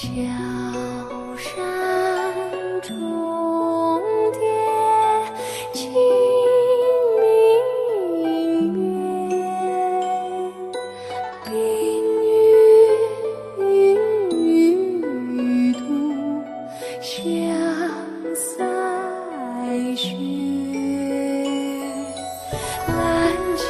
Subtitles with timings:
[0.00, 0.08] 小
[1.36, 1.52] 山
[2.80, 4.00] 重
[4.32, 4.40] 叠
[5.74, 5.92] 清
[7.20, 7.22] 明
[8.72, 8.80] 月，
[11.44, 11.52] 冰
[14.32, 14.34] 雨
[15.74, 15.78] 渡
[17.02, 17.12] 香
[18.34, 18.40] 塞
[19.94, 20.16] 雪。
[22.88, 22.90] 蓝
[23.54, 23.62] 旗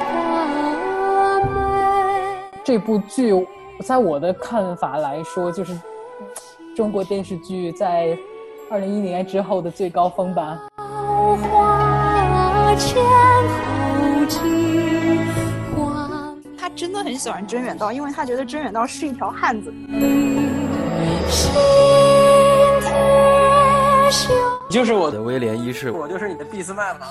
[0.00, 1.48] 花梅。
[2.64, 3.32] 这部剧，
[3.82, 5.78] 在我的看法来说，就是
[6.76, 8.16] 中国电视剧在
[8.70, 10.58] 二零一零年之后的最高峰吧。
[16.58, 19.72] 他真的很喜欢甄远道，因为他觉得甄远道是一条汉子。
[19.72, 19.96] 你
[24.68, 27.06] 就是我的，威廉一世，我就是你的俾斯麦吗？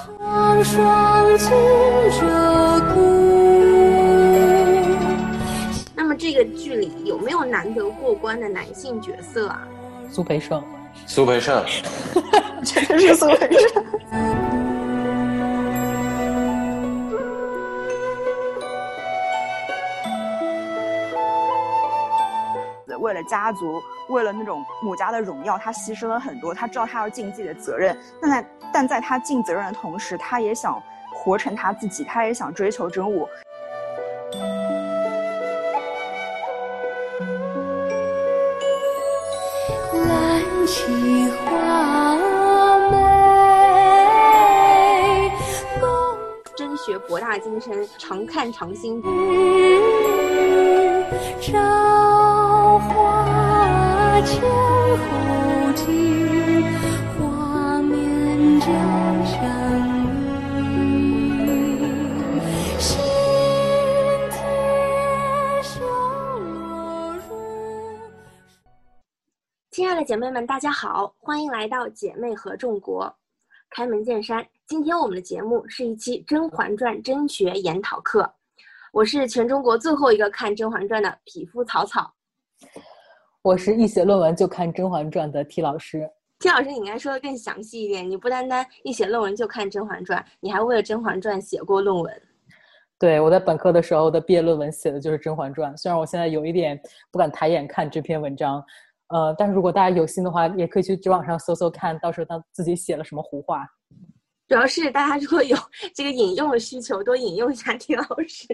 [6.70, 9.68] 剧里有没有难得过关的男性角色啊？
[10.12, 10.64] 苏培盛，
[11.08, 11.66] 苏培盛，
[12.64, 13.84] 确实是苏培盛。
[23.00, 26.54] 为了家族，为了那种母家的荣耀，他牺牲了很多。
[26.54, 30.80] 他知道他要尽自己的责任，但在但在他尽责任的同时，他也想
[31.16, 33.28] 活成他自己，他也想追求真我。
[46.56, 49.02] 真学博大精深，常看常新。
[51.42, 54.42] 朝花千
[69.80, 73.10] 亲爱的姐妹们，大家好，欢迎来到姐妹合众国，
[73.70, 74.46] 开门见山。
[74.68, 78.30] 今天我们的节目是一期《甄嬛传》真学研讨课，
[78.92, 82.14] 我是全中国最后一个看《甄嬛传》的匹夫草草。
[83.42, 86.06] 我是一写论文就看《甄嬛传》的 T 老师。
[86.40, 88.08] T 老师，你应该说的更详细一点。
[88.08, 92.22] 你不单单一写论文就看《甄嬛传》，你还为了《甄嬛传》写过论文。
[93.00, 96.78] 对，我在本科的时候的毕业论文写的就是《甄嬛传》，虽然我现在有一点
[97.10, 98.62] 不敢抬眼看这篇文章，
[99.10, 103.68] 呃，但是如果大家有心的话，也可以去知网上搜搜看，到时候他自己写了什么胡话。
[104.48, 105.58] 主要是大家如果有
[105.94, 108.48] 这个引用的需求，多引用一下 T 老师。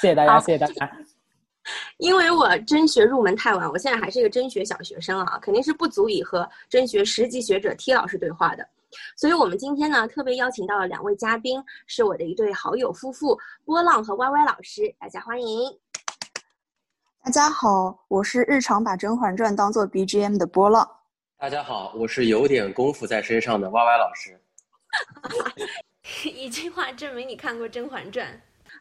[0.00, 0.90] 谢谢大家，谢谢大家。
[1.98, 8.66] 因为我真学入门太晚，我现在还是一个真学小学生啊，肯定是不足以和真学十级学者 T 老师对话的。
[9.16, 15.70] 所以我们今天呢，特别邀请到了两位嘉宾，是我的一对好友夫妇波浪和歪歪老师，大家欢迎。
[17.28, 20.88] 大家好，我是日常把《甄嬛传》当做 BGM 的波浪。
[21.36, 24.40] 大家好，我是有点功夫在身上的 Y Y 老师。
[26.24, 28.26] 一句话证明你看过《甄嬛传》。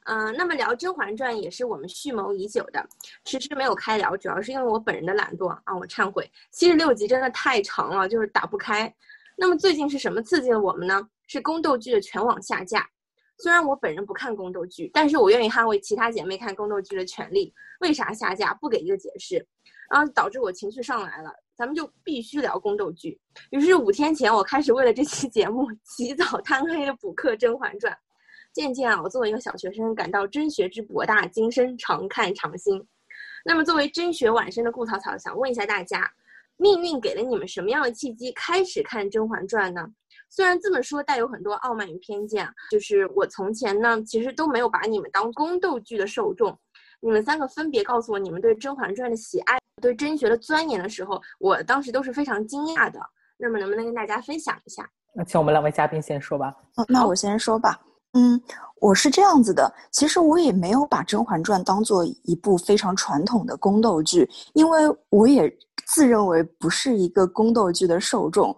[0.05, 2.81] 嗯、那么聊《甄嬛传》也是我们蓄谋已久的，
[3.25, 6.31] 迟迟没有开聊，主要是因为我本人的懒惰啊，我忏悔。
[6.49, 8.91] 七十六集真的太长了，就是打不开。
[9.35, 11.05] 那么最近是什么刺激了我们呢？
[11.27, 12.87] 是宫斗剧的全网下架。
[13.37, 17.53] 虽然我本人不看宫斗剧，但是我愿意捍卫其他姐妹看宫斗剧的权利。
[17.81, 18.53] 为啥下架？
[18.55, 19.35] 不给一个解释，
[19.91, 21.31] 然后导致我情绪上来了。
[21.55, 23.19] 咱们就必须聊宫斗剧。
[23.51, 27.93] 于是五天前，我开始为了这期节目起早贪黑的补课《甄嬛传》。
[28.53, 32.83] 渐渐啊，我作为一个小学生，感到真学之博大精深，常看常新。
[33.45, 36.11] 那么，作为真学晚生的顾草草，想问一下大家，
[36.57, 39.87] 命运给了你们什么样的契机开始看《甄嬛传》呢？
[40.29, 46.57] 虽然这么说带有很多傲慢与偏见啊，就是我从前呢，其实都没有把你们当宫斗剧的受众。
[46.99, 52.99] 你们三个分别告诉我你们对《甄嬛传》的喜爱，对甄学的钻研的时候，我当时都是非常惊讶的。
[53.37, 54.89] 那么，能不能跟大家分享一下？
[55.13, 56.55] 那请我们两位嘉宾先说吧。
[56.75, 57.79] 哦，那我先说吧。
[58.13, 58.41] 嗯，
[58.81, 64.79] 我是这样子的，其实我也没有把《甄嬛传》当做一部非常传统的宫斗剧，因为
[65.09, 65.55] 我也
[65.85, 68.55] 自认为不是一个宫斗剧的受众。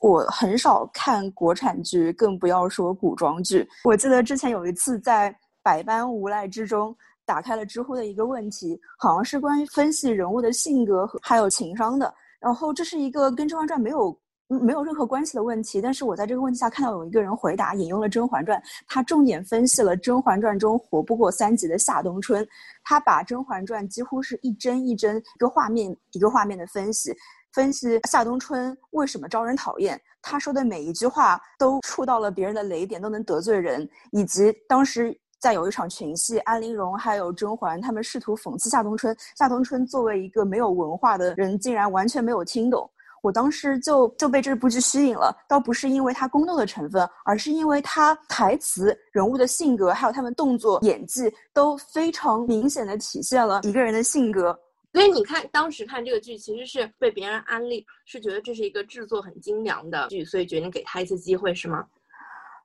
[0.00, 3.68] 我很少看国产剧，更不要说古装剧。
[3.84, 12.12] 我记得之前有一次在百般无奈之中，打开了知乎的一个问题，好像是关于分析人物的性格和还有情商的。
[12.40, 14.18] 然后这是一个跟《甄嬛传》没有
[14.48, 18.58] 没有任何关系的问题，但是我在这个问题下看到有一个人回答，引用了《甄嬛传》，
[18.88, 22.44] 他重点分析了《甄嬛传》中活不过三集的夏冬春，
[22.82, 27.14] 他把《甄嬛传》几乎是一帧一帧、一个画面一个画面的分析，
[27.52, 42.88] 分析夏冬春为什么招人讨厌，他说的每一句话都触到了别人的雷点，都能得罪人，以及当时在有一场群戏，安陵容还有甄嬛他们试图讽刺夏冬春，夏冬春作为一个没有文化的人，竟然完全没有听懂。
[43.22, 54.58] 我当时就就被这部剧吸引了，倒不是因为他宫斗的成分，而是因为他台词、人物的性格，还有他们动作、演技都非常明显的体现了一个人的性格。
[54.92, 61.86] 所以你看，当时看这个剧，其实是被别人安利，是觉得这是一个制作很精良的剧，所以决定给他一次机会，是吗？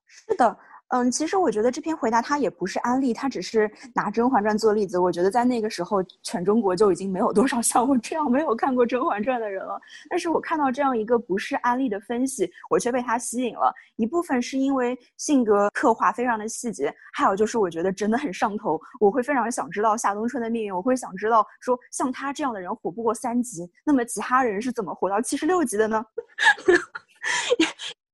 [0.08, 0.58] 是的。
[0.96, 4.98] 嗯，其实我觉得这篇回答他也不是安利，他只是拿《甄嬛传》做例子。
[4.98, 9.78] 我觉得在那个时候，全中国就已经没有多少像我这样没有看过《甄嬛传》的人了。
[10.10, 13.74] 但是我看到这样一个不是安利的分析，我却被他吸引了。
[13.98, 18.80] 一部分是因为性格刻画非常的细节，还有就是我觉得真的很上头。
[19.02, 26.06] 我会非常想知道夏冬春的命运，我会想知道说像他这样的人活不过三集，那么其他人是怎么活到七十六集的呢？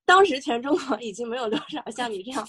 [0.06, 2.48] 当时全中国 已经没有多少像你这样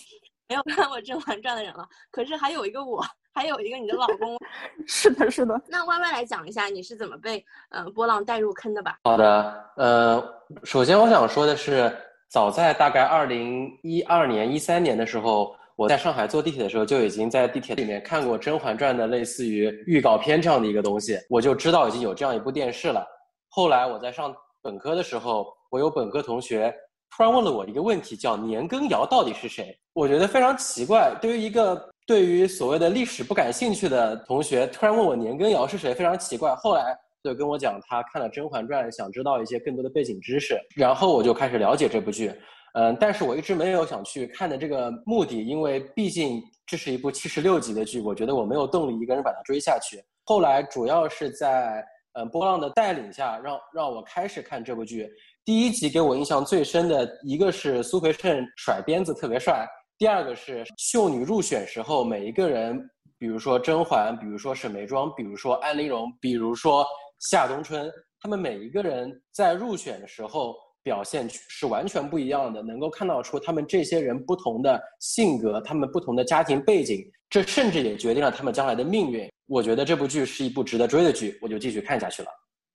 [0.49, 3.03] 没有看过《甄嬛传》的人了，可是还有一个我，
[3.33, 4.37] 还有一个你的老公。
[4.87, 5.59] 是的，是的。
[5.67, 8.99] 那 Y Y 来讲一下你是怎么被呃波浪带入坑的吧？
[9.05, 10.23] 好的，呃，
[10.65, 11.91] 首先我想说的是，
[12.29, 23.07] 早在大概二零一二年、一三年的时候，我在上海坐地铁的时候，就已经在地铁里面看过《甄嬛传》的类似于预告片这样的一个东西，我就知道已经有这样一部电视了。
[23.49, 26.75] 后来我在上本科的时候，我有本科同学。
[27.14, 29.79] 突然问了我一个问题，叫年羹尧到底是谁？
[29.93, 31.14] 我觉得非常奇怪。
[31.20, 36.55] 对于一个对于所谓的历史不感兴趣的同学，突然问我年羹尧是谁，非常奇怪。
[36.55, 40.59] 后来就跟我讲，他看了《甄嬛传》，想知道一些更多的背景知识。
[40.75, 42.32] 然后我就开始了解这部剧。
[42.73, 50.03] 嗯，但是我一直没有想去看的这个目的，因为毕竟这是一部七十六集的剧，我觉得我没有动力一个人把它追下去。
[50.25, 51.85] 后来主要是在
[52.15, 55.06] 嗯波浪的带领下，让让我开始看这部剧。
[55.44, 59.67] 第一集给我印象最深的一个是苏培盛甩鞭子特别帅，
[59.99, 62.79] 第二个是秀女入选时候每一个人，
[63.19, 66.87] 比如说甄嬛，比如说沈眉庄，比如说安陵容，比如说
[67.19, 67.91] 夏冬春，
[68.21, 79.29] 他们每一个人在入选的时候表现是完全不一样的，能够看到出他们这些人不同的性格，他们不同的家庭背景，这甚至也决定了他们将来的命运。
[79.47, 82.29] 我觉得这部剧是一部值得追的剧，我就继续看下去了。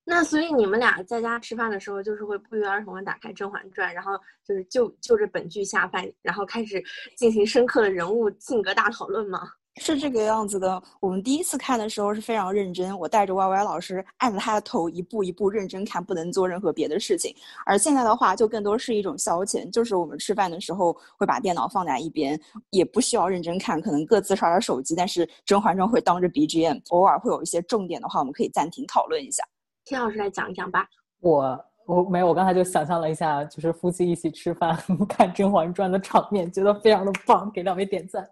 [0.09, 6.81] 那所以你们俩在家吃饭的时候，就是会不约而同的打开《甄嬛传》，然后就是就就着本剧下饭，然后开始
[7.17, 9.41] 进行深刻的人物性格大讨论吗？
[9.81, 10.81] 是这个样子的。
[11.01, 17.35] 我们第一次看的时候是非常认真，我带着 Y Y 老师按着他的头一步一步认真看，不能做任何别的事情。
[17.65, 22.39] 而现在的话，就更多是一种消遣，就是我们吃饭的时候会把电脑放在一边，
[22.69, 29.43] 也不需要认真看，可能各自刷刷手机，但是《甄嬛传》会当着 B G M，偶尔会有一些重点的话，我们可以暂停讨论一下。
[29.89, 30.85] 天老师来讲一讲吧。
[31.21, 34.75] 我我没有，我刚才就想象了一下，就是夫妻一起吃饭
[35.07, 38.27] 看《甄嬛传》的场面，觉得非常的棒，给两位点赞。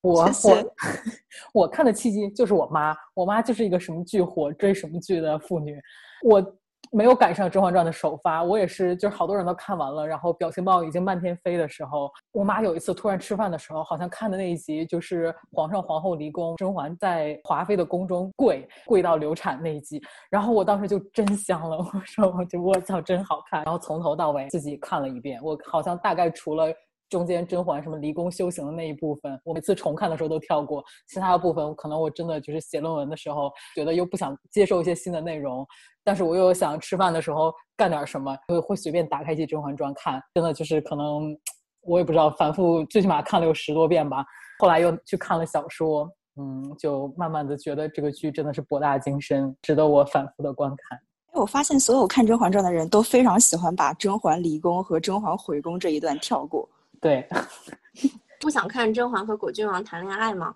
[0.00, 0.74] 我我
[1.62, 5.80] 我看的契机就是我妈，我妈就是一个什么剧火追什么剧的妇女，
[6.22, 6.56] 我。
[6.94, 20.00] 没有赶上《甄嬛传》的首发，我也是，就是好多人都看完了，然后表情包已经漫天飞的时候，我妈有一次突然吃饭的时候，好像看的那一集就是皇上皇后离宫，甄嬛在华妃的宫中跪跪到流产那一集，
[20.30, 26.72] 然后我当时就真香了，我说我就我操真好看，然后从头到尾自己看了一遍，我好像大概除了。
[27.14, 30.82] 中间甄嬛什么离宫修行的那一部分，我每次重看的时候都跳过。
[31.06, 35.64] 其他的部分，可能我真的就是写论文的时候，觉得又不想接受一些新的内容，
[36.02, 40.20] 但是我又想吃饭的时候干点什么，会会随便打开一些《甄嬛传》看。
[40.34, 41.38] 真的就是可能
[41.82, 44.24] 我也不知道，反复最起码看了有十多遍吧。
[44.58, 50.98] 后来又去看了小说，嗯，就慢慢的觉得这个剧真的是博大精深，值得我反复的观看。
[51.32, 56.68] 我发现所有看《甄嬛传》的人都非常喜欢把甄嬛离宫和甄嬛回宫这一段跳过。
[57.04, 57.22] 对，
[58.40, 60.54] 不想看甄嬛和果郡王谈恋爱吗？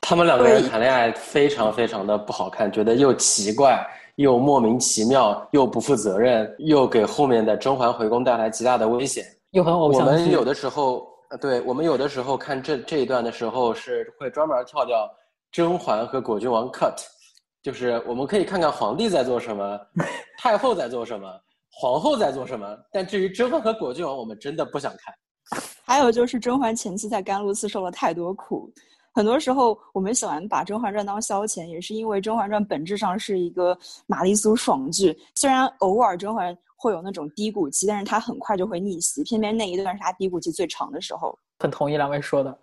[0.00, 11.06] 他们两个人谈恋爱非常非常的不好看，觉得又奇怪，又莫名其妙，又不负责任，又给后面的甄嬛回宫带来极大的危险，又很偶像我们有的时候，
[11.38, 15.06] 对我们有的时候看这这一段的时候，是会专门跳掉
[15.52, 16.96] 甄嬛和果郡王 cut，
[17.62, 19.78] 就是我们可以看看皇帝在做什么，
[20.38, 21.30] 太后在做什么，
[21.70, 25.14] 皇后在做什么，但至于甄嬛和果郡王，我们真的不想看。
[25.90, 28.72] 还有就是甄嬛前期在甘露寺受了太多苦，
[29.12, 35.18] 很多时候我们喜欢把《甄嬛传》当消遣，也是因为《甄嬛传》本质上是一个玛丽苏爽剧。
[35.34, 39.24] 虽然偶尔甄嬛会有那种低谷期，但是她很快就会逆袭。
[39.24, 41.36] 偏偏那一段是她低谷期最长的时候。
[41.58, 42.56] 很同意两位说的。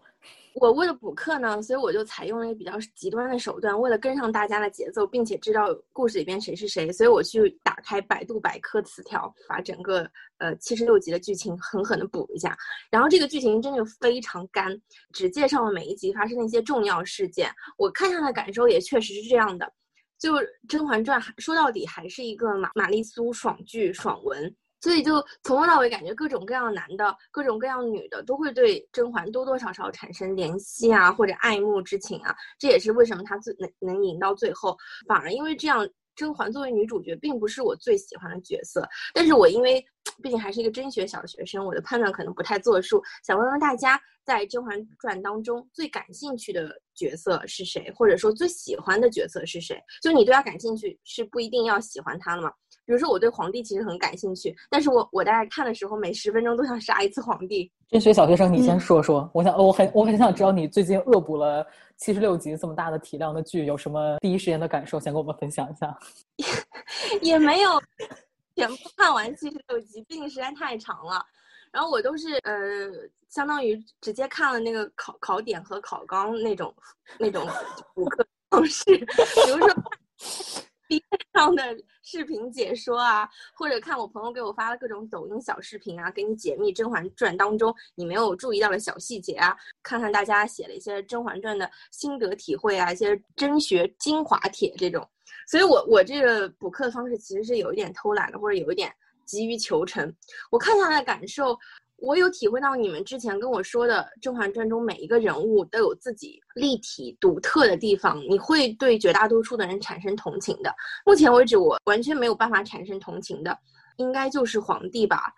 [0.60, 10.10] 我为了补课呢，所以我就采用了一个比较极端的手段，为了跟上大家的节奏，并且知道故事里边谁是谁，所以我去打开百度百科词条，把整个
[10.40, 12.58] 呃七十六集的剧情狠狠的补一下。
[12.90, 14.76] 然后这个剧情真的非常干，
[15.14, 17.52] 只介绍了每一集发生的一些重要事件。
[17.78, 19.72] 我看下来感受也确实是这样的，
[20.18, 20.34] 就
[20.68, 24.56] 《甄嬛传》说到底还是一个玛玛丽苏爽剧爽文。
[24.80, 32.36] 所以就从头到尾感觉各种各样男的、各种各样女的都会对甄嬛多多少少产生怜惜啊，或者爱慕之情啊。
[32.60, 34.78] 这也是为什么她最能能赢到最后。
[35.08, 38.88] 反而因为这样，甄嬛作为女主角并不是我最喜欢的角色。
[39.14, 39.84] 但是我因为
[40.22, 43.02] 毕竟还是一个真学小学生，我的判断可能不太作数。
[43.24, 49.80] 想问问大家，在《甄嬛传》当中最感兴趣的角色是谁，或者说最喜欢的角色是谁？
[50.02, 52.52] 就你对他感兴趣，是不一定要喜欢他了吗？
[52.88, 57.70] 比如说，我对皇帝其实很感兴趣，但是我我大概看的时候，每十分钟都想杀一次皇帝。
[57.90, 59.30] 真学小学生，你先说说。
[59.34, 61.68] 我想，我很我很想知道你最近恶补了
[61.98, 66.00] 七十六集这么大的体量的剧，有什么第一时间的感受，想跟我们分享一下？
[67.22, 67.72] 也没有
[68.56, 71.22] 全部看完七十六集，毕竟实在太长了。
[71.74, 72.56] 然后我都是呃，
[73.28, 76.74] 相当于直接看了那个考考点和考纲那种
[77.20, 77.46] 那种
[77.94, 79.76] 补课方式，比如说。
[80.88, 81.04] B
[81.34, 95.08] 上的视频解说啊，或者看我朋友给我发的各种抖音小视频啊，给你解密《甄嬛传》当中你没有注意到的小细节啊，看看大家写了一些《甄嬛传》的心得体会啊，一些真学精华帖这种。
[95.48, 98.94] 所以我我这个补课的方式其实是有一点偷懒的，或者有一点
[99.26, 100.14] 急于求成。
[100.50, 101.58] 我看下来感受。
[101.98, 110.74] 我有体会到你们之前跟我说的《甄嬛传》中每一个人物都有自己立体独特的地方，你会对绝大多数的人产生同情的。
[111.06, 113.58] 目前为止，我完全没有办法产生同情的，
[113.98, 115.34] 应该就是皇帝吧？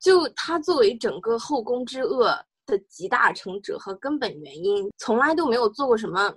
[0.00, 6.34] 就他作为整个后宫之恶的集大成者和根本原因，从来都没有做过什么。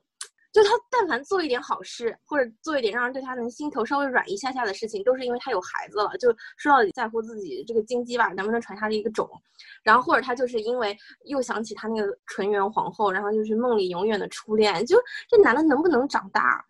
[0.56, 6.16] 就他但凡做一点好事，或者做一点让人对他能心头稍微软一下下的事情，都是因为他有孩子了。
[6.18, 9.30] 就说到底在乎自己这个金鸡吧，能不能传下的一个种。
[9.84, 14.86] 然后或者他就是因为又想起他那个纯元皇后，然后就是梦里永远的初恋。
[14.86, 14.98] 就
[15.28, 16.64] 这男的能不能长大，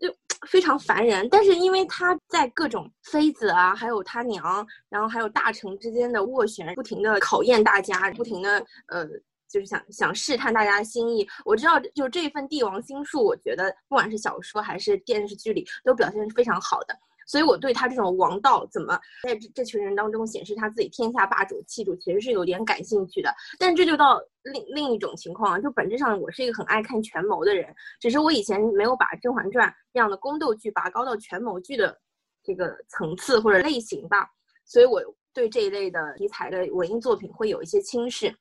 [0.00, 0.14] 就
[0.46, 1.28] 非常烦人。
[1.28, 9.04] 但是因为他在各种妃子啊，还有他娘，然后还有大臣之间的斡旋，不停的考验大家，不停的呃。
[9.54, 16.98] 就是想想试探大家的心意，我知道，就这份帝王心术，我觉得不管是小说还是电视剧里，都表现是非常好的。
[17.24, 23.32] 所以我对他这种王道怎么在这这群人当中显示他自己天下霸主气度，其实是有点感兴趣的。
[23.56, 31.96] 但这就到另另一种情况，就本质上我是一个很爱看权谋的人，只是我以前没有把《甄嬛传》这样的宫斗剧拔高到权谋剧的
[32.42, 34.28] 这个层次或者类型吧，
[34.64, 35.00] 所以我
[35.32, 38.34] 对这一类的题材的文艺作品会有一些轻视。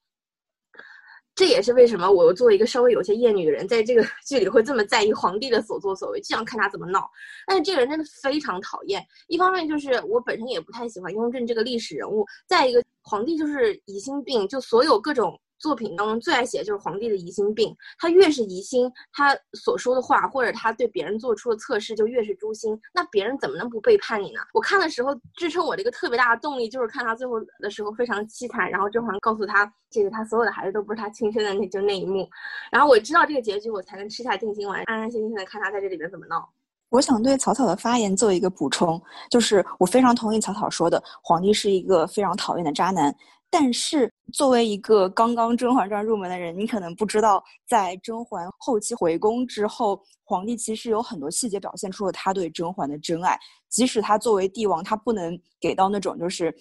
[1.36, 7.10] 这也是为什么我作为一个稍微有些厌女的人，在这个 剧里会这么在意皇帝的所作所为，就想看他怎么闹。
[7.48, 15.40] 但是这个人真的非常讨厌，一方面就是我本身也不太喜欢雍正这个历史人物，再一个皇帝就是疑心病，就所有各种。
[15.64, 24.42] 作品当中最爱写的就是皇帝的疑心病，他越是疑心，他所说的话或者他对别人做出的测试就越是诛心，那别人怎么能不背叛你呢？
[24.54, 32.30] 我看的时候支撑我这个特别大的动力就是看他最后的时候非常凄惨，然后甄嬛告诉他这个他所有的孩子都不是他亲生的那就那一幕，
[32.70, 36.46] 然后我知道这个结局，我才能吃下定心丸，安安心心的看他在这里边怎么闹。
[36.90, 39.02] 我想对草草的发言做一个补充，
[39.32, 43.16] 就是我非常同意草草说的，皇帝是一个非常讨厌的渣男。
[43.56, 53.38] 但是，作为一个刚刚《甄嬛传》入门的人，你可能不知道，在甄嬛后期回宫之后，皇帝其实有很多细节表现出了他对甄嬛的真爱。
[53.70, 56.52] 即使他作为帝王，他不能给到那种就是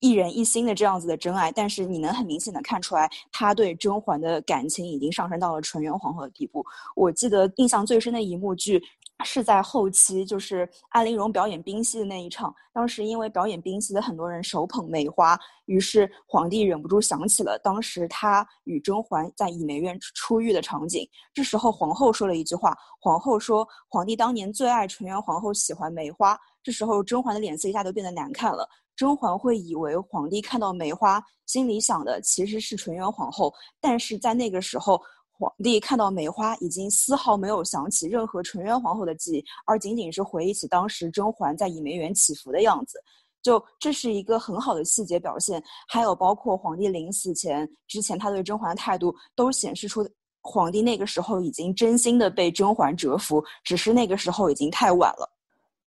[0.00, 6.66] 一人一心的这样子的真爱，但是你能很明显的看出来，他对甄嬛的感情已经上升到了纯元皇后的地步。
[6.96, 8.82] 我记得印象最深的一幕剧。
[9.24, 12.54] 是在后期，就是安陵容表演冰溪的那一场。
[12.72, 21.08] 当时因为表演冰溪的很多人手捧梅花，于是皇帝忍不住想起了当时他与甄嬛在倚梅院出浴的场景。
[21.34, 28.68] 这时候皇后说了一句话：“皇后说，皇帝当年最爱纯元皇后喜欢梅花。”这时候甄嬛的脸色一下都变得难看了。
[28.94, 35.00] 甄嬛会以为皇帝看到梅花，心里想的其实是纯元皇后，但是在那个时候。
[35.40, 43.02] 皇帝看到梅花，已经丝毫没有想起任何纯元皇后的记忆，而仅仅是回忆起当时甄嬛在倚梅园祈福的样子。
[43.40, 45.62] 就这是一个很好的细节表现。
[45.88, 50.06] 还有包括皇帝临死前之前他对甄嬛的态度，都显示出
[50.42, 55.26] 皇帝那个时候已经真心的被甄嬛折服，只是那个时候已经太晚了。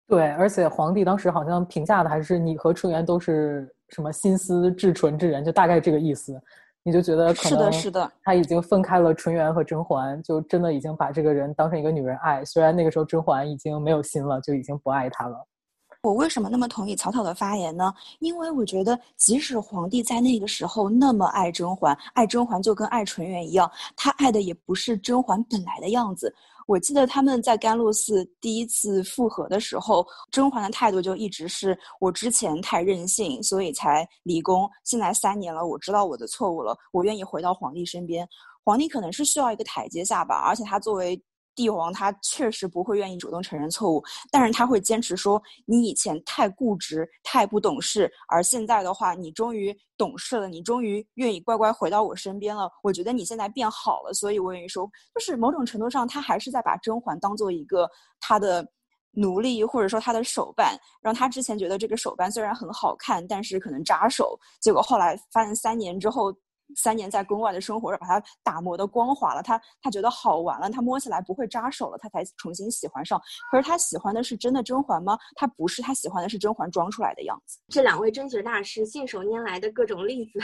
[0.07, 6.41] 对，而且皇帝当时好像评价的还是你和纯元都是什么心思至纯之人，就大概这个意思。
[6.83, 12.43] 你就觉得可是的，能是的，他已经分开了纯元和甄嬛，就真的已经把这个人当成一个女人爱。
[12.43, 15.47] 虽然那个时候甄嬛已经没有心了，就已经不爱他了。
[16.01, 17.93] 我为什么那么同意草草的发言呢？
[18.19, 26.35] 因为我觉得，即使皇帝在那个时候那么爱甄嬛，爱甄嬛就跟爱纯元一样，他爱的也不是甄嬛本来的样子。
[26.67, 34.69] 我记得他们在甘露寺第一次复合的时候，甄嬛的态度就一直是我之前太任性，所以才离宫。
[34.83, 38.27] 现在三年了，我知道我的错误了，我愿意回到皇帝身边。
[38.63, 41.21] 皇帝可能是需要一个台阶下吧，而且他作为。
[41.55, 52.69] 帝王他确实不会愿意主动承认错误，但是他会坚持说你以前太固执、太不懂事，而现在的话你终于懂事了，你终于愿意乖乖回到我身边了。
[52.81, 58.65] 我觉得你现在变好了，所以我愿意说，就是某种程度上他还是在把甄嬛当做一个他的
[59.11, 60.75] 奴隶，或者说他的手办。
[61.01, 66.33] 让他之前觉得这个手办虽然很好看，但是可能扎手，结果后来发现三年之后。
[66.75, 73.21] 三年在宫外的生活，把他打磨的光滑了，他他觉得好玩了，他摸起来不会扎手了，他才重新喜欢上。
[73.51, 75.17] 可是他喜欢的是真的甄嬛吗？
[75.35, 77.59] 他不是，他喜欢的是甄嬛装出来的样子。
[77.69, 80.39] 这两位真学大师信手拈来的各种例子，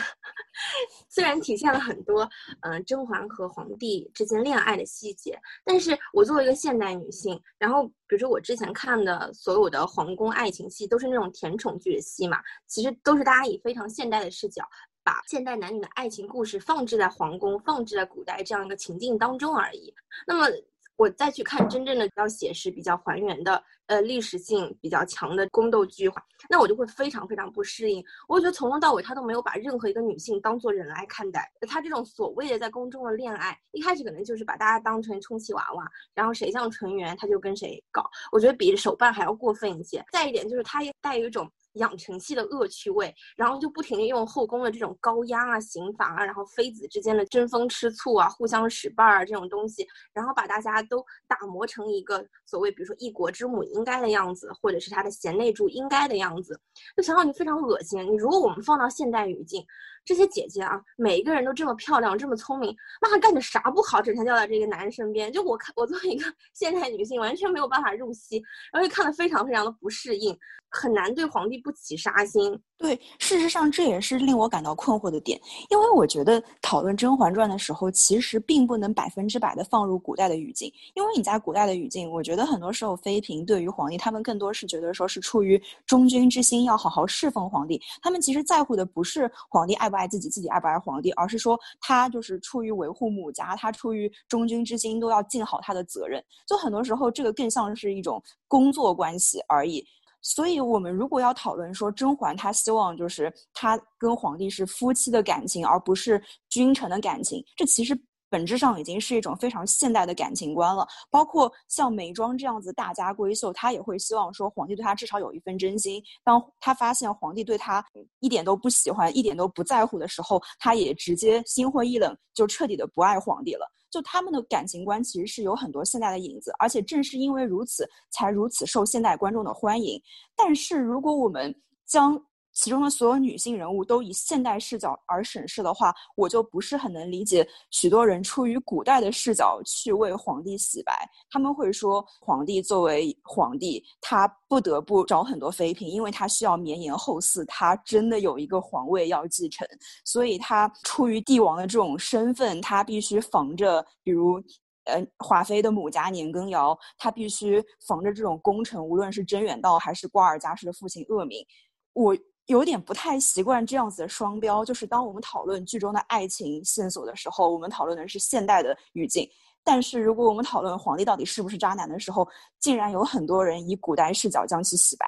[1.10, 2.30] 虽然体现了很多
[2.62, 14.64] 嗯甄嬛和皇帝之间恋爱的细节，但是我作为一个现代女性，然后比如说我之前看的所有的皇宫爱情戏，都是那种甜宠剧的戏嘛，其实都是大家以非常现代的视角。
[15.04, 19.94] 把现代男女的爱情故事放置在皇宫、放置在古代这样一个情境当中而已。
[20.28, 20.48] 那么，
[20.96, 28.04] 我再去看真正的比较写实、比较还原的、呃历史性比较强的宫斗剧化，那我就会非常非常不适应。
[28.28, 31.52] 我觉得从头到尾他都没有把任何一个女性当做人来看待。
[31.68, 38.08] 他这种所谓的在宫中的恋爱，一开始可能就是把大家当成充气娃娃，然后谁像纯元他就跟谁搞。
[38.32, 40.06] 我觉得比手办还要过分一些。
[40.12, 41.52] 再一点就是他也带有一种。
[41.74, 56.60] 养成系的恶趣味，然后就不停的用后宫的这种高压啊、刑罚啊，然后妃子之间的争风吃醋啊、互相使绊儿啊这种东西，然后把大家都打磨成一个所谓，比如说一国之母应该的样子，或者是他的贤内助应该的样子，
[56.98, 58.00] 就想到你非常恶心。
[58.12, 59.66] 你如果我们放到现代语境，
[60.10, 65.32] 这些姐姐啊，每一个人都这么漂亮，这么聪明，妈干点啥不好，整天掉在这个男人身边？
[65.32, 68.42] 就我看，我作为一个 现代女性，完全没有办法入戏，
[68.74, 70.36] 然后就看得非常非常的不适应，
[70.68, 72.60] 很难对皇帝不起杀心。
[72.76, 75.38] 对，事实上这也是令我感到困惑的点，
[75.70, 96.24] 因为我觉得讨论《甄嬛传》的时候，其实并不能百分之百的放入古代的语境，因为你在古代的语境，我觉得很多时候妃嫔对于皇帝，他们更多是觉得说是出于忠君之心，要好好侍奉皇帝，他们其实在乎的不是皇帝爱不爱爱自己，自己爱不爱皇帝，而是说他就是出于维护母家，他出于忠君之心，都要尽好他的责任。
[96.48, 99.86] 就很多时候，这个更像是一种工作关系而已。
[100.22, 107.98] 所以，我们如果要讨论说甄嬛她希望就是她跟皇帝是夫妻的感情，而不是君臣的感情，这其实
[108.30, 110.88] 本质上已经是一种非常现代的感情观了。
[111.10, 116.02] 包括像眉庄这样子大家闺秀，她也会希望说皇帝对她至少有一份真心。
[116.24, 117.84] 当她发现皇帝对她
[118.20, 123.70] 一点都不喜欢、一点都不在乎的时候，她也直接心灰意冷，就彻底的不爱皇帝了。
[123.90, 130.00] 就他们的感情观其实是有很多现代的影子，而且正是因为如此，才如此受现代观众的欢迎。
[130.36, 131.52] 但是如果我们
[131.88, 141.10] 将其中的所有女性人物都以现代视角而审视的话，我就不是很能理解许多人出于古代的视角去为皇帝洗白。
[141.30, 149.66] 他们会说，皇帝作为皇帝，他不得不找很多妃嫔，因为他需要绵延后嗣，他真的有一个皇位要继承，
[150.04, 154.42] 所以他出于帝王的这种身份，他必须防着，比如，
[154.84, 161.46] 呃，华妃的母家年羹尧，他必须防着这种功臣，无论是甄远道还是瓜尔佳氏的父亲恶名。
[161.94, 162.18] 我。
[162.50, 169.24] 有点不太习惯这样子的双标，就是当我们讨论剧中的爱情线索的时候，我们讨论的是现代的语境；
[169.64, 172.28] 但是如果我们讨论皇帝到底是不是渣男的时候，
[172.60, 175.06] 竟然有很多人以古代视角将其洗白。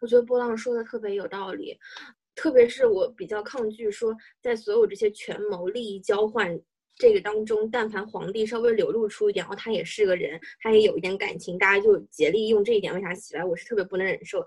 [0.00, 1.76] 我觉得波浪说的特别有道理，
[2.36, 6.56] 特别是我比较抗拒说，在所有这些权谋利益交换
[6.98, 14.40] 这个当中，但凡皇帝稍微流露出一点，然后他也是个人，他也有一点感情，大家就竭力用这一点为啥洗白，我是特别不能忍受。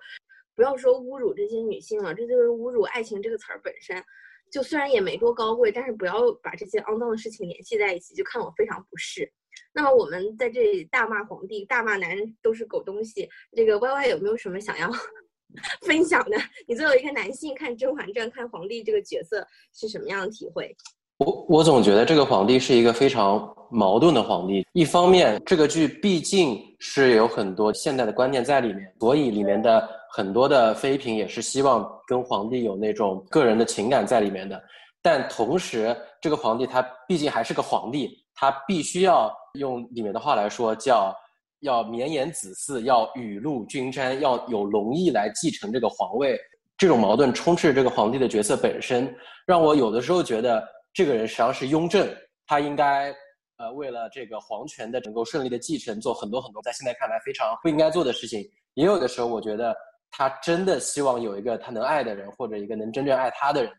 [0.56, 4.04] 不要说侮辱这些女性了，这就是侮辱爱情这个词儿本身。
[4.52, 9.32] 就虽然也没多高贵，但是不要把这些肮脏的事情联系在一起，就看我非常不适。
[9.74, 14.92] 那么我们在这里大骂皇帝、大骂男人都是狗东西，这个 Y Y 有没有什么想要
[15.88, 16.38] 分享的？
[16.68, 20.76] 你作为一个男性看《甄嬛传》看皇帝这个角色是什么样的体会？
[21.20, 24.68] 我我总觉得这个皇帝是一个非常矛盾的皇帝。
[24.74, 30.01] 一方面，这个剧毕竟是有很多现代的观念在里面，所以里面的。
[30.14, 34.62] 很多的妃嫔也是希望跟皇帝有那种个人的情感在里面的，
[35.02, 41.16] 但同时这个皇帝他毕竟还是个皇帝，他必须要用里面的话来说叫
[41.62, 46.38] 要绵延子嗣，要雨露均沾，要有龙裔来继承这个皇位。
[46.78, 52.08] 这种矛盾充斥这个皇帝的角色本身，让我有的时候觉得这个人实际上是雍正，
[52.48, 53.14] 他应该。
[53.58, 58.44] 呃，为了这个皇权的能够顺利的继承，做很多很多在现在看来非常不应该做的事情。
[58.74, 59.72] 也有的时候，我觉得
[60.12, 63.72] 他真的希望有一个他能爱的人，或者一个能真正爱他的人。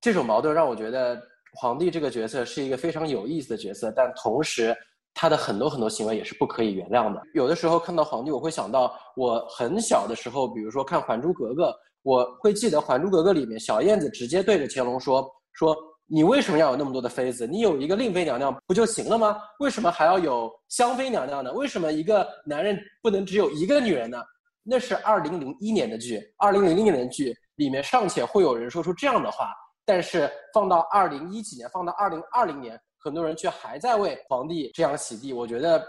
[0.00, 1.20] 这种矛盾让我觉得
[1.54, 4.76] 皇帝这个角色是一个非常有意思的角色，但同时
[5.14, 7.22] 他的很多很多行为也是不可以原谅的。
[7.34, 11.70] 有的时候看到皇帝，我会想到我很小的时候，比如说看《还珠格格》，
[12.02, 15.76] 我会记得《还珠格格》里面小燕子直接对着乾隆说说。
[16.06, 17.46] 你为什么要有那么多的妃子？
[17.46, 19.38] 你有一个令妃娘娘不就行了吗？
[19.58, 21.50] 为什么还要有香妃娘娘呢？
[21.54, 24.22] 为什么一个男人不能只有一个女人呢？
[24.64, 29.52] 那是二零零一年的剧，二零零零年的剧里面尚且会有人说出这样的话，
[29.84, 35.32] 但是放到二零一几年，放到二零二零年，很多人却还在为皇帝这样洗地。
[35.32, 35.86] 我觉得，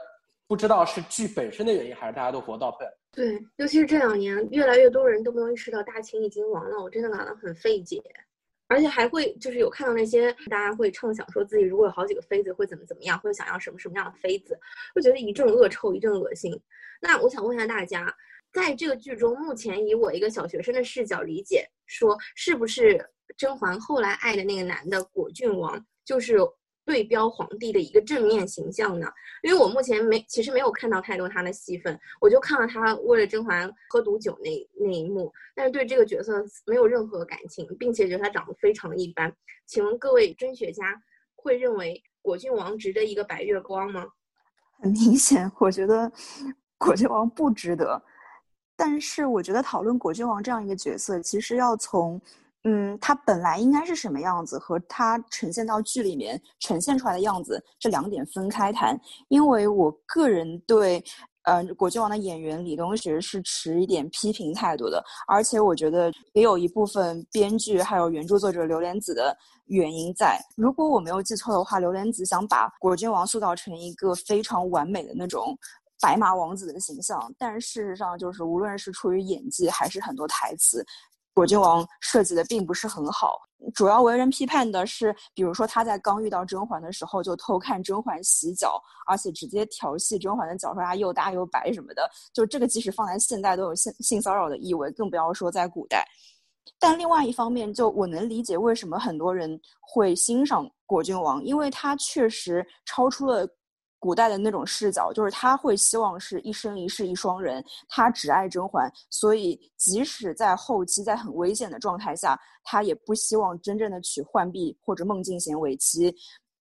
[0.47, 2.87] 不知道是剧本身的原因，还是大家都活到笨。
[3.13, 8.01] 对，尤其是这两年，越来越多人都没有意识到大清已经亡了，我真的感到很费解。
[8.67, 14.59] 而且还会就是有看到那些大家会畅想说自己如果有好几个妃子会怎么怎么样，会想要什么什么样的妃子，
[14.95, 16.51] 会觉得一阵恶臭，一阵恶心。
[16.99, 18.11] 那我想问一下大家，
[18.55, 23.05] 在这个剧中，目前以我一个小学生的视角理解，说是不是
[23.37, 26.37] 甄嬛后来爱的那个男的果郡王就是？
[26.87, 29.07] 对标皇帝的一个正面形象呢？
[29.41, 39.35] 因为我目前没，其实没有看到太多他的戏份，我就看了他为了甄嬛喝毒酒那那一幕，但是对这个角色没有任何感情，并且觉得他长得非常一般。
[39.65, 40.95] 请问各位甄学家
[41.33, 44.05] 会认为果郡王值得一个白月光吗？
[44.79, 46.11] 很明显，我觉得
[46.77, 47.99] 果郡王不值得。
[48.75, 52.21] 但是我觉得讨论果郡王这样一个角色，其实要从。
[52.67, 58.99] 嗯，他本来应该是什么样子，和他呈现到剧里面呈现出来的样子，这两点分开谈。
[59.27, 61.03] 因为我个人对，
[61.43, 70.39] 呃，果郡王的演员李东学是持一点批评态度的，而且我觉得也有一部分编剧还有原著作者刘莲子的原因在。
[70.57, 75.55] 如果我没有记错的话，刘莲子想把果郡王塑造成一个非常完美的那种
[76.05, 80.85] 白马王子的形象，但事实上就是无论是出于演技还是很多台词。
[81.33, 83.41] 果郡王设计的并不是很好，
[83.73, 92.07] 主要为人批判的是，比如说他在刚遇到甄嬛的时候就偷看甄嬛洗脚，而且直接调戏甄嬛的脚，说她又大又白什么的。
[92.31, 96.05] 就这个，即使放在现代都有性性骚扰的意味，更不要说在古代。
[96.77, 103.49] 但另外一方面，就我能理解为什么很多人会欣赏果郡王，因为他确实超出了。
[104.05, 116.15] 古代的那种视角，就是他会希望是一生一世一双人，他只爱甄嬛，所以即使在后期在很危险的状态下，他也不希望真正的娶浣碧或者孟静娴为妻。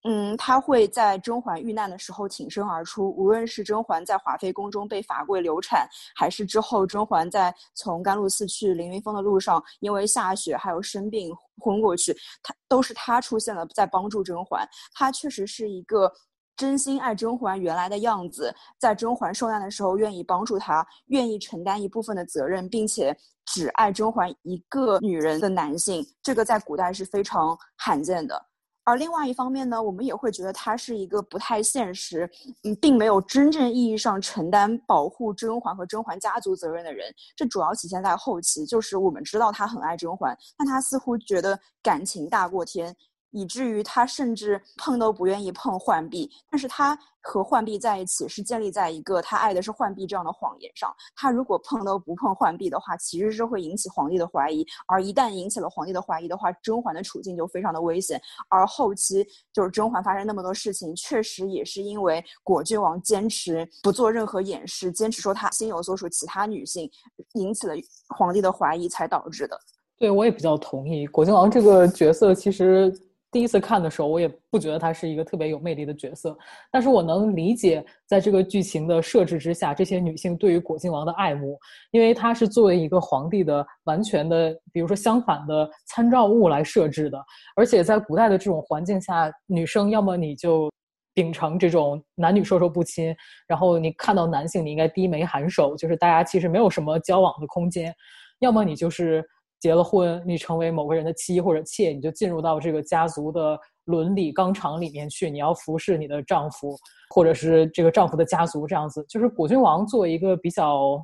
[0.08, 14.66] 嗯，他会在甄嬛遇难的时候挺身而出，无论是甄嬛在华妃宫中被罚跪流产，还是之后甄嬛在从甘露寺去凌云峰的路上因为下雪还有生病昏过去，他都是他出现了在帮助甄嬛。
[14.94, 16.10] 他确实是一个。
[16.56, 28.40] 真心爱甄嬛原来的样子，在甄嬛受难的时候愿意帮助她，愿意承担一部分的责任，并且只爱甄嬛一个女人的男性，这个在古代是非常罕见的。
[28.86, 32.30] 而另外一方面呢，我们也会觉得他是一个不太现实，
[32.64, 37.10] 嗯，并没有真正意义上承担保护甄嬛和甄嬛家族责任的人。
[37.34, 42.94] 这主要体现在后期，就是我们知道他很爱甄嬛，但他似乎觉得感情大过天。
[43.34, 50.94] 以至于他甚至碰都不愿意碰浣碧，但是他和浣碧在一起是建立在一个他爱的是浣碧这样的谎言上。
[51.16, 58.20] 他如果碰都不碰浣碧的话，其实是会引起皇帝的怀疑，而一旦引起了皇帝的怀疑的话，甄嬛的处境就非常的危险。
[58.48, 66.88] 而后期就是甄嬛发生那么多事情，确实也是因为果郡王坚持不做任何掩饰，坚持说他心有所属其他女性，
[67.32, 67.74] 引起了
[68.16, 69.58] 皇帝的怀疑才导致的。
[69.96, 72.94] 对我也比较同意，果郡王这个角色其实。
[73.34, 76.38] 第一次看的时候，我也不觉得他是一个特别有魅力的角色，
[76.70, 81.58] 但是我能理解，在这个剧情的设置之下，这些女性对于果郡王的爱慕，
[81.90, 87.18] 因为他是作为一个皇帝的完全的，比如说相反的参照物来设置的，
[87.56, 90.70] 而且在古代的这种环境下，女生要么你就
[91.12, 93.12] 秉承这种男女授受不亲，
[93.48, 97.92] 然后你看到男性你应该低眉颔首，就是大家其实没有什么交往的空间，
[98.38, 99.28] 要么你就是。
[99.64, 105.30] 结了婚，你成为某个人的妻或者妾，你就进入到这个家族的伦理纲常里面去。
[105.30, 106.76] 你要服侍你的丈夫，
[107.14, 109.02] 或者是这个丈夫的家族这样子。
[109.08, 111.02] 就是果郡王作为一个比较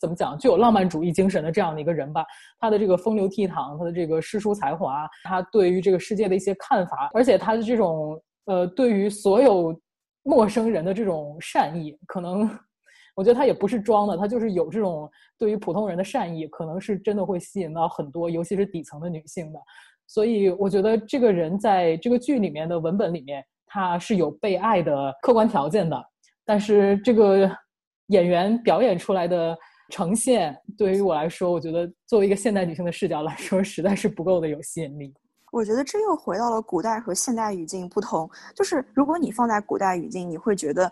[0.00, 2.24] 怎么讲，具有浪漫主义精神的这样的一个人吧。
[2.58, 9.72] 他的这个风流倜傥，他的这个诗书才华，他对于这个世界的一些看法，而且他的这种呃，对于所有
[10.24, 12.50] 陌生人的这种善意，可能
[13.20, 15.06] 我觉得他也不是装的，他就是有这种
[15.36, 19.60] 对于普通人的善意，可能是真的会吸引到很多，尤其是底层的女性的。
[20.06, 26.02] 所以我觉得这个人在这个剧里面的文本里面，他是有被爱的客观条件的，
[26.46, 27.46] 但是这个
[28.06, 29.54] 演员表演出来的。
[29.92, 35.12] 呈现对于我来说，我觉得作为一个现代女性的视角来说，实在是不够的有吸引力。
[35.50, 38.30] 我觉得这又回到了古代和现代语境不同。
[38.54, 40.88] 就是如果你放在古代语境，你会觉得，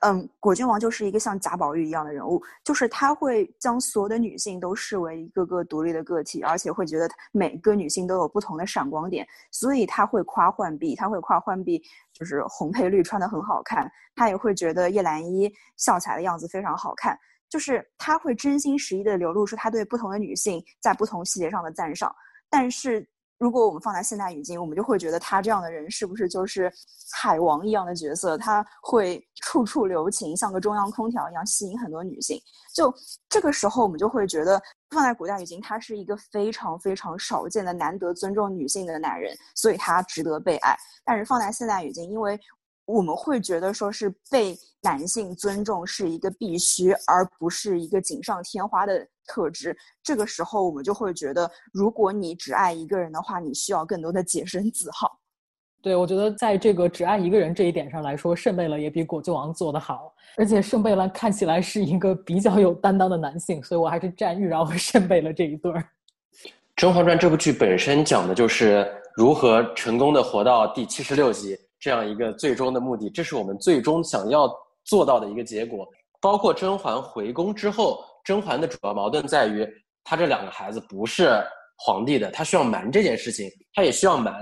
[0.00, 11.82] 嗯，果郡王就是一个像贾宝玉一样的人物，就是他会将所有的女性都视为一个个独立的个体，而且会觉得每个女性都有不同的闪光点，所以他会夸浣碧，他会夸浣碧
[12.14, 17.18] 就是红配绿穿的很好看，他也会觉得叶澜依笑起来的样子非常好看。
[17.50, 22.14] 就是他会真心实意的流露出他对不同的女性在不同细节上的赞赏，
[22.48, 23.06] 但是
[23.40, 26.70] 如果我们放在现代语境，我们就会觉得他这样的人是不是就是
[27.10, 28.36] 海王一样的角色？
[28.36, 32.38] 他会处处留情，像个中央空调一样吸引很多女性。
[32.74, 32.94] 就
[33.30, 40.76] 这个时候，我们就会觉得放在古代语境，他是一个非常非常少见的难得尊重女性的男人，所以他值得被爱。
[41.02, 42.38] 但是放在现代语境，因为
[42.90, 49.76] 我们会觉得说是被男性尊重是一个必须，而不是一个锦上添花的特质。
[50.02, 55.18] 这个时候，我们就会觉得，如果你只爱一个人的话，你需要更多的洁身自好。
[55.82, 60.12] 对，我觉得在这个只爱一个人这一点上来说，圣贝勒也比果郡王做得好。
[60.36, 65.80] 而且圣贝勒看起来是一个比较有担当的男性，所以我还是站玉娆和圣贝勒这一对儿。
[66.76, 71.58] 《甄嬛传》这部剧本身讲的就是如何成功的活到第七十六集。
[71.80, 74.48] 这样一个最终的目的，这是我们最终想要
[74.84, 75.88] 做到的一个结果。
[76.20, 79.66] 包括甄嬛回宫之后，甄嬛的主要矛盾在于，
[80.04, 81.42] 她这两个孩子不是
[81.78, 84.34] 皇帝的，她需要瞒这件事情，她也需要瞒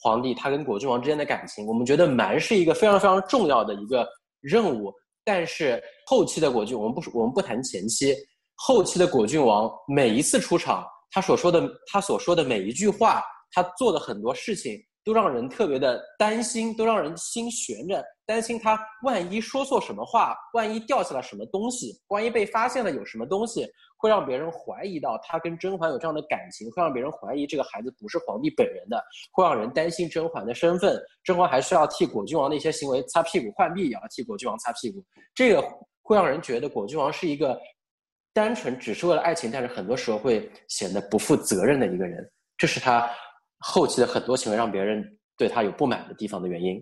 [0.00, 1.66] 皇帝她跟果郡王之间的感情。
[1.66, 4.06] 我们觉得瞒是一个非常非常重要的一个
[4.42, 4.92] 任务。
[5.24, 8.14] 但是后期的果郡，我们不我们不谈前期，
[8.56, 14.78] 后期的果郡王每一次出场，他所说的他所说的每一句话，他做的很多事情。
[15.04, 30.96] 都让人特别的担心，都让人心悬着，担心他万一说错什么话，万一掉下了什么东西，万一被发现了有什么东西，会让别人怀疑到他跟甄嬛有这样的感情，会让别人怀疑这个孩子不是皇帝本人的，会让人担心甄嬛的身份。
[31.24, 35.60] 甄嬛还需要替果郡王的一些行为擦屁股，浣碧也要替果郡王擦屁股，这个
[36.02, 37.60] 会让人觉得果郡王是一个
[38.32, 43.10] 单纯只是为了爱情，但是很多时候会显得不负责任的一个人，这是他。
[43.62, 45.04] 后期的很多行为让别人
[45.36, 46.76] 对他有不满的地方的原因。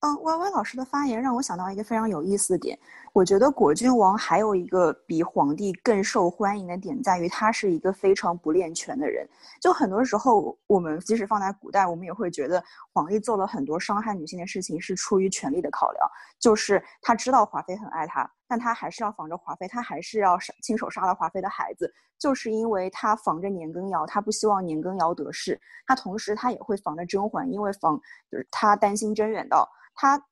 [0.00, 2.78] 嗯歪歪老师的发言让我想到一个非常有意思的点。
[3.12, 9.28] 我觉得果郡王还有一个比皇帝更受欢迎的点，在于他是一个非常不练权的人。
[9.60, 25.60] 就很多时候，我们即使放在古代，我们也会觉得皇帝做了很多伤害女性的事情是出于权力的考量，就是他知道华妃很爱他，但他还是要防着华妃，他还是要亲手杀了华妃的孩子，就是因为他防着年羹尧，他不希望年羹尧得势。
[25.86, 27.98] 他同时他也会防着甄嬛，因为防
[28.30, 29.68] 就是他担心甄远道。
[29.94, 30.22] 他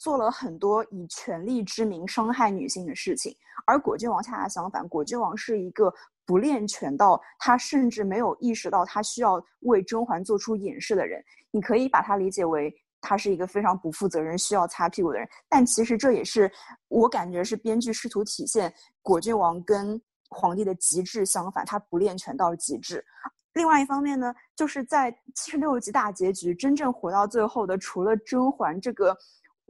[0.00, 3.36] 做了很多以权力之名伤害女性的事情，
[3.66, 5.92] 而果郡王恰恰相反，果郡王是一个
[6.24, 11.22] 不练拳到他甚至没有意识到他需要为甄嬛做出掩饰的人。
[11.50, 16.50] 你可以把他理解为他是一个非常不负责任、需要擦屁股的人，但其实这也是
[16.88, 23.04] 我感觉是编剧试图体现果郡王跟皇帝的极致相反，他不练拳到极致。
[23.54, 29.14] 另外一方面呢，就是在七十六集大结局真正活到最后的，除了甄嬛这个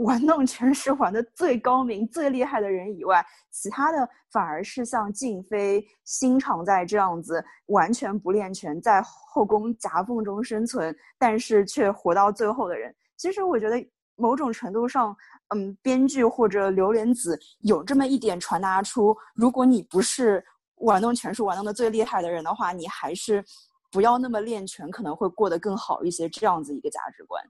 [0.00, 12.94] 玩弄全十环的最高明、最厉害的人以外，其他的反而是像静妃、心常在这样子完全不练拳，在后宫夹缝中生存，但是却活到最后的人。
[13.16, 13.76] 其实我觉得
[14.16, 15.16] 某种程度上，
[15.54, 20.44] 嗯，编剧或者榴莲子有这么一点传达出，如果你不是
[20.76, 23.44] 玩弄权术玩弄的最厉害的人的话，你还是。
[23.92, 26.28] 不要那么练拳，可能会过得更好一些。
[26.28, 27.44] 这样子一个价值观，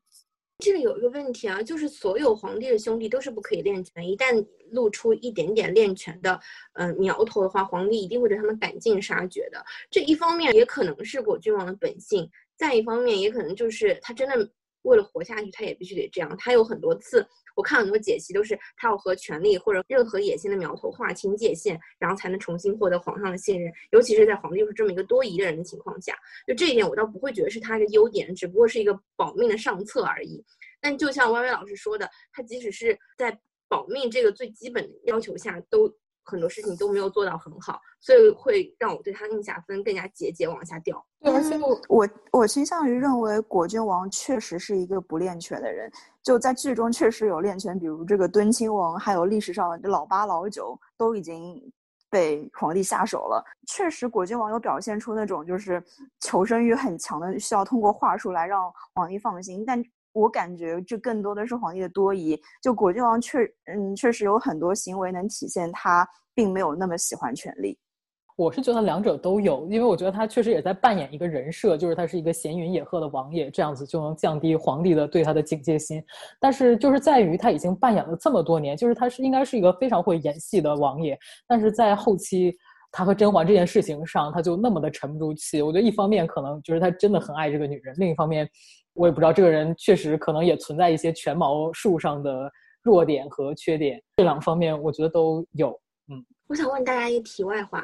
[0.61, 6.39] 这里有一个问题啊，就是所有皇帝的兄弟都是不可以练拳，一旦露出一点点练拳的
[6.75, 9.65] 呃苗头的话，皇帝一定会对他们赶尽杀绝的。
[9.91, 14.49] 这一方面也可能是果郡王的本性，再一方面也可能就是他真的
[14.83, 16.37] 为了活下去，他也必须得这样。
[16.39, 17.27] 他有很多次。
[17.57, 23.71] 我看很多解析都是他要和权力或者任何野心的苗头划清界限，然后才能重新获得皇上的信任。
[23.91, 26.17] 尤其是在皇帝又是这么一个多疑的人的情况下，
[26.47, 30.43] 就这一点我倒不会觉得是他的优点，只不过是一个保命的上策而已。
[30.81, 33.37] 但就像歪歪老师说的，他即使是在
[33.69, 35.93] 保命这个最基本的要求下，都
[36.31, 41.05] 很多事情都没有做到很好，所以会让我对他印象分更加节节往下掉。
[41.21, 45.91] 对，而且我我我倾向于认为果郡王确实是一个不练拳的人，
[46.23, 51.61] 就在剧中确实有练拳，比如这个敦亲王，还有历史上的老八老九都已经
[52.09, 53.45] 被皇帝下手了。
[53.67, 55.83] 确实，果郡王有表现出那种就是
[56.21, 59.65] 求生欲很强的，需要通过话术来让皇帝放心。
[59.67, 62.41] 但我感觉这更多的是皇帝的多疑。
[62.63, 67.79] 就果郡王确嗯确实有很多行为能体现他并没有那么喜欢权力。
[68.37, 76.03] 我是觉得两者都有，因为我觉得他确实也在扮演一个人设，就是他是一个闲云野鹤的王爷，这样子就能降低皇帝的对他的警戒心。
[76.41, 82.57] 但是就是在于他已经扮演了这么多年，就是他是应该是一个非常会演戏的王爷，但是在后期
[82.91, 85.61] 他和甄嬛这件事情上，他就那么的沉不住气。
[85.61, 88.49] 我觉得一方面可能就是他真的很爱这个女人，另一方面
[89.01, 95.71] 我也不知道这个人确实可能也存在一些权谋术上的弱点和缺点，这两方面我觉得都有。
[96.11, 97.83] 嗯我想问大家一个题外话，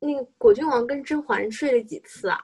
[0.00, 2.36] 那个果郡王跟甄嬛睡了几次啊？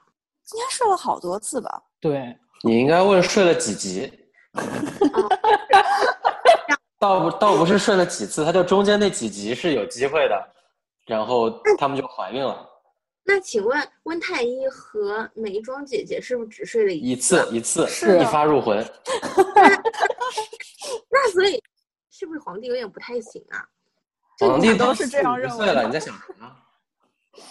[0.53, 1.83] 应该睡了好多次吧？
[1.99, 4.09] 对，你应该问睡了几集，
[6.97, 10.49] 倒不倒不是睡了几次，他就中间那几集是有机会的，
[11.07, 12.65] 然后他们就怀孕了，
[13.25, 18.77] 那请问温太医和眉庄姐姐是不是只睡了一一次一次是一发入魂。
[21.09, 21.61] 那所以
[22.09, 23.65] 是不是皇帝有点不太行啊？
[24.39, 26.51] 皇帝都是这样45认为了，的你在想什么？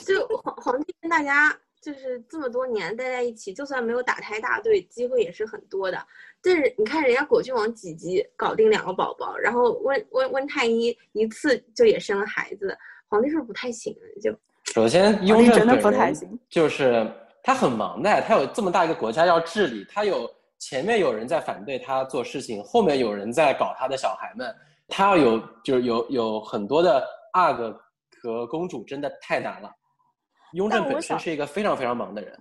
[0.04, 6.06] 就皇皇帝跟大家就是这么多年待在一起，就算没有打胎大队，机会也是很多的。
[6.42, 12.76] 但是你看人家果郡王几集搞定两个宝宝，然后温温温太医一次就也生了孩子，
[13.08, 14.04] 皇帝是不是不太行啊？
[14.20, 14.36] 就
[14.72, 17.06] 首先，雍正本人就是
[17.42, 20.26] 他很忙的，他有这么大一个国家要治理，他有
[20.58, 24.54] 前面有人在反对他做事情，后面有人在搞他的小孩们，
[24.88, 27.78] 他要有就是有有很多的阿哥
[28.22, 29.70] 和公主，真的太难了。
[30.54, 32.38] 雍正本身是一个非常非常忙的人，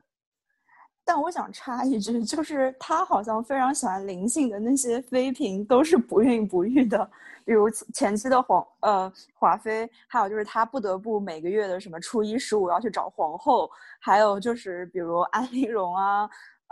[1.14, 7.12] 但我想插一句，就是他好像非常喜欢灵性的那些妃嫔都是不孕不育的，
[7.44, 13.70] 比如前期的皇呃华妃，还有就是他不得不每个月的什么初一十五要去找皇后，
[14.00, 16.30] 还有就是比如安陵容啊，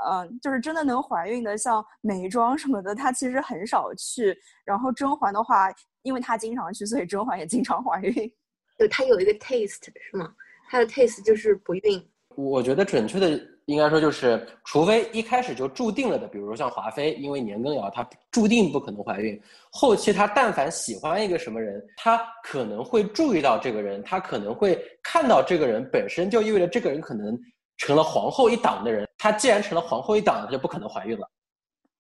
[0.10, 4.34] 嗯、就是真的能怀孕的，像眉庄什么的，她其实很少去。
[4.64, 5.68] 然后甄嬛的话，
[6.02, 8.14] 因为她经常去，所以甄嬛也经常怀孕。
[8.78, 10.34] 就她有一个 taste 是吗？
[10.70, 12.10] 她的 taste 就是不孕。
[12.36, 13.38] 我觉得准确的
[13.70, 27.40] 应该说就是，除非一开始就注定了的，比如说像华妃，因为年羹尧她注定不可能怀孕，后期她但凡喜欢一个什么人，她可能会注意到这个人，她可能会看到这个人本身就意味着这个人可能
[27.78, 31.30] 成了皇后一党的人，她既然成了皇后一党，她就不可能怀孕了。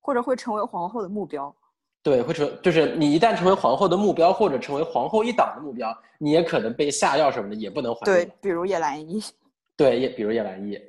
[0.02, 1.56] 或者会成为皇后的目标。
[2.02, 9.22] 对，会成就是你一旦成为皇后的目标，或者成为皇后一党的目标，你也可能被下药什么的，也不能怀孕。，对比如叶澜依。
[9.78, 10.80] 对，也比如叶澜依。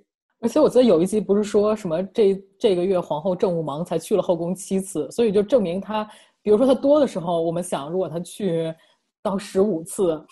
[0.41, 6.03] 而且我记得有一集不是说什么这这个月皇后政务忙才去了后宫七次，所以就证明她，
[6.43, 8.75] 比如说她多的时候，我们想如果她去
[9.23, 10.25] 到十五次，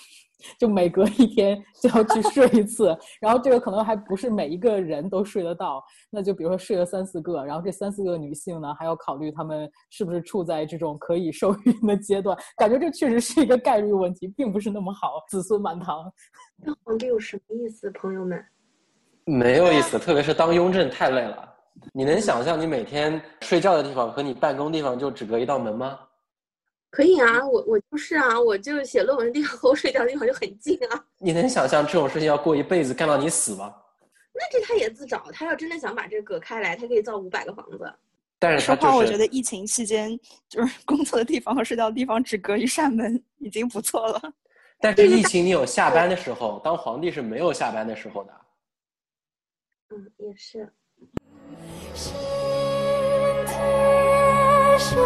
[0.59, 16.11] 就每隔一天就要去睡一次，然后这个可能还不是每一个人都睡得到，那就比如说睡了三四个，然后这三四个女性呢还要考虑她们是不是处在这种可以受孕的阶段，感觉这确实是一个概率问题，并不是那么好，子孙满堂。
[16.57, 18.42] 那皇帝有什么意思，朋友们？
[19.29, 21.55] 没有意思，特别是当雍正太累了。
[21.93, 25.99] 你能想象你每天睡觉的地方和你办公地方就只隔一道门吗？
[26.91, 31.05] 可以啊，我我就是啊，我就写论文的地方和我睡觉的地方就很近啊。
[31.19, 33.75] 你能想象这种事情要过一辈子干到你死吗？
[34.33, 37.93] 那这他也自找，他要真的想把这个隔开来，他可以造五百个房子。
[38.38, 44.23] 但是说话，我觉得疫情期间就是工作的地方和睡觉的地方只隔一扇门，已经不错了。
[44.81, 48.33] 但是疫情你有下班的时候，当皇帝是没有下班的时候的。
[49.90, 50.70] 嗯也是。
[51.94, 52.14] 新
[53.46, 54.96] 帖绣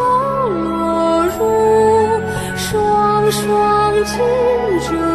[0.48, 4.18] 罗襦双双金
[4.80, 5.11] 鹧